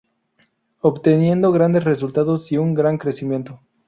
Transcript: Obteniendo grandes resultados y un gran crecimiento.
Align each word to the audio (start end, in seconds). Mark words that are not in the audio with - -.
Obteniendo 0.79 1.51
grandes 1.51 1.83
resultados 1.83 2.51
y 2.51 2.57
un 2.57 2.73
gran 2.73 2.97
crecimiento. 2.97 3.59